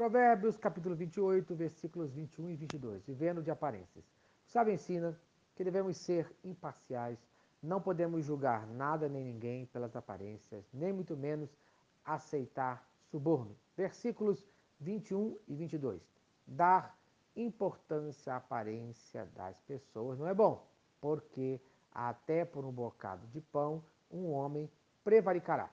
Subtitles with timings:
[0.00, 3.04] Provérbios, capítulo 28, versículos 21 e 22.
[3.04, 4.02] Vivendo de aparências.
[4.46, 5.14] O sábio ensina
[5.54, 7.18] que devemos ser imparciais,
[7.62, 11.54] não podemos julgar nada nem ninguém pelas aparências, nem muito menos
[12.02, 13.54] aceitar suborno.
[13.76, 14.42] Versículos
[14.80, 16.00] 21 e 22.
[16.46, 16.98] Dar
[17.36, 20.66] importância à aparência das pessoas não é bom,
[20.98, 21.60] porque
[21.92, 24.66] até por um bocado de pão um homem
[25.04, 25.68] prevaricará.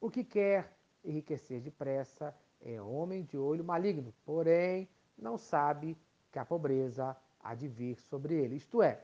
[0.00, 5.96] O que quer enriquecer depressa é homem de olho maligno, porém não sabe
[6.30, 8.56] que a pobreza há de vir sobre ele.
[8.56, 9.02] Isto é,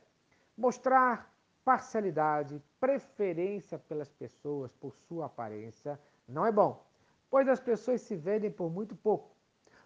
[0.57, 6.85] mostrar parcialidade, preferência pelas pessoas por sua aparência não é bom,
[7.29, 9.35] pois as pessoas se vendem por muito pouco.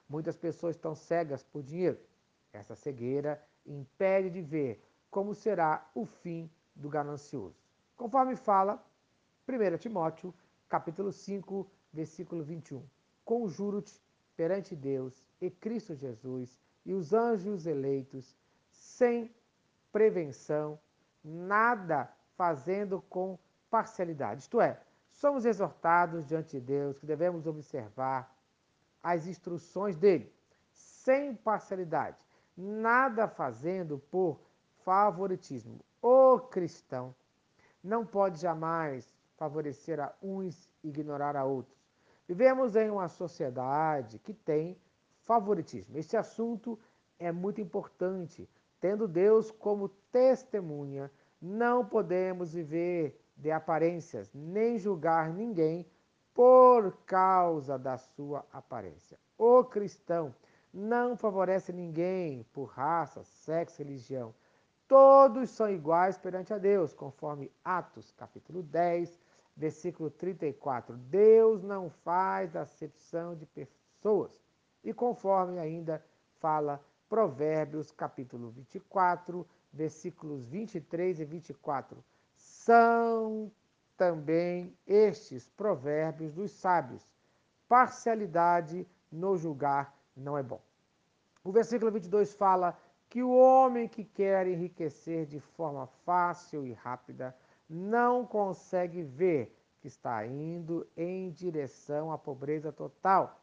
[0.07, 1.99] Muitas pessoas estão cegas por dinheiro.
[2.51, 7.55] Essa cegueira impede de ver como será o fim do ganancioso.
[7.95, 8.83] Conforme fala
[9.47, 10.33] 1 Timóteo,
[10.67, 12.83] capítulo 5, versículo 21.
[13.29, 14.01] Conjuro-te
[14.35, 18.35] perante Deus e Cristo Jesus e os anjos eleitos,
[18.71, 19.31] sem
[19.91, 20.79] prevenção,
[21.23, 23.37] nada fazendo com
[23.69, 24.41] parcialidade.
[24.41, 28.35] Isto é, somos exortados diante de Deus que devemos observar
[29.03, 30.33] as instruções dele,
[30.71, 32.17] sem parcialidade,
[32.57, 34.39] nada fazendo por
[34.83, 35.79] favoritismo.
[36.01, 37.13] O cristão
[37.83, 41.78] não pode jamais favorecer a uns e ignorar a outros.
[42.29, 44.77] Vivemos em uma sociedade que tem
[45.23, 45.97] favoritismo.
[45.97, 46.77] Este assunto
[47.17, 48.47] é muito importante.
[48.79, 55.87] Tendo Deus como testemunha, não podemos viver de aparências, nem julgar ninguém
[56.31, 59.17] por causa da sua aparência.
[59.35, 60.31] O cristão
[60.71, 64.35] não favorece ninguém por raça, sexo, religião.
[64.87, 69.19] Todos são iguais perante a Deus, conforme Atos, capítulo 10,
[69.59, 70.95] versículo 34.
[70.95, 74.41] Deus não faz acepção de pessoas.
[74.81, 76.03] E conforme ainda
[76.39, 82.01] fala Provérbios, capítulo 24, versículos 23 e 24.
[82.35, 83.51] São
[83.97, 87.03] também estes provérbios dos sábios.
[87.67, 90.61] Parcialidade no julgar não é bom.
[91.43, 97.35] O versículo 22 fala que o homem que quer enriquecer de forma fácil e rápida
[97.69, 103.39] não consegue ver que está indo em direção à pobreza total.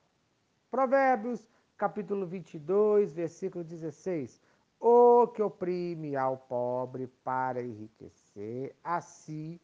[0.70, 4.42] Provérbios, capítulo 22, versículo 16.
[4.80, 9.60] O que oprime ao pobre para enriquecer a si,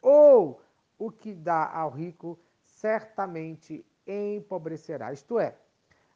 [0.00, 0.62] ou
[0.98, 5.12] o que dá ao rico, certamente empobrecerá.
[5.12, 5.58] Isto é,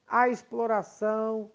[0.06, 1.50] a exploração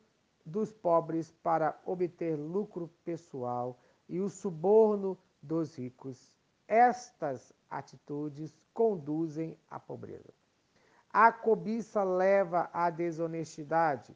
[0.45, 6.35] dos pobres para obter lucro pessoal e o suborno dos ricos.
[6.67, 10.33] Estas atitudes conduzem à pobreza.
[11.09, 14.15] A cobiça leva à desonestidade.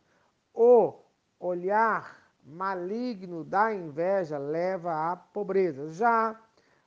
[0.53, 0.95] O
[1.39, 5.89] olhar maligno da inveja leva à pobreza.
[5.91, 6.39] Já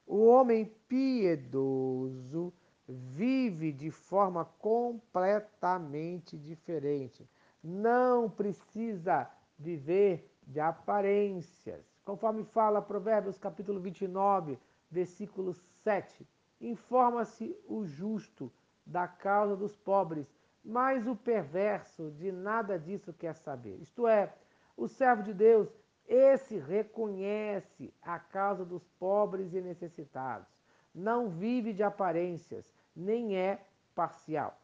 [0.06, 2.52] o homem piedoso
[2.86, 7.28] vive de forma completamente diferente.
[7.62, 11.91] Não precisa viver de aparências.
[12.04, 14.58] Conforme fala Provérbios capítulo 29,
[14.90, 15.54] versículo
[15.84, 16.26] 7.
[16.60, 18.52] Informa-se o justo
[18.84, 20.26] da causa dos pobres,
[20.64, 23.80] mas o perverso de nada disso quer saber.
[23.80, 24.34] Isto é,
[24.76, 25.68] o servo de Deus,
[26.06, 30.48] esse reconhece a causa dos pobres e necessitados.
[30.92, 33.64] Não vive de aparências, nem é
[33.94, 34.58] parcial.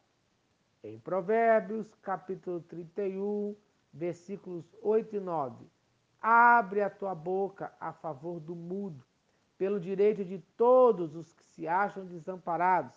[0.83, 3.57] Em Provérbios, capítulo 31,
[3.93, 5.78] versículos 8 e 9.
[6.21, 9.05] Abre a tua boca a favor do mudo,
[9.57, 12.93] pelo direito de todos os que se acham desamparados.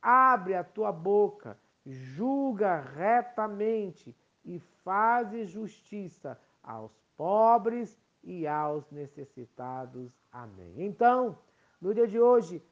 [0.00, 10.12] Abre a tua boca, julga retamente e faz justiça aos pobres e aos necessitados.
[10.30, 10.74] Amém.
[10.78, 11.38] Então,
[11.80, 12.62] no dia de hoje,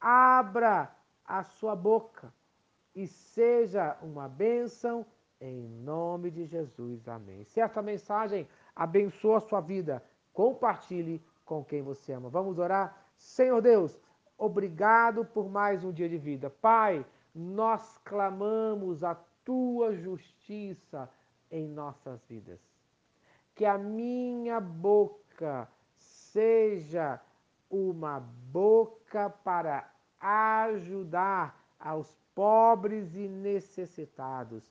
[0.00, 0.94] abra
[1.24, 2.32] a sua boca
[2.94, 5.04] e seja uma bênção
[5.40, 7.06] em nome de Jesus.
[7.08, 7.44] Amém.
[7.44, 10.02] Se esta mensagem abençoa a sua vida,
[10.32, 12.28] compartilhe com quem você ama.
[12.28, 13.06] Vamos orar?
[13.16, 13.98] Senhor Deus,
[14.36, 16.50] obrigado por mais um dia de vida.
[16.50, 17.04] Pai,
[17.34, 21.08] nós clamamos a tua justiça
[21.50, 22.60] em nossas vidas.
[23.54, 27.20] Que a minha boca seja
[27.70, 29.90] uma boca para
[30.20, 34.70] ajudar aos pobres e necessitados.